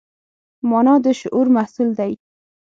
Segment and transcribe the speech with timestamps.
[0.69, 2.13] مانا د شعور محصول دی.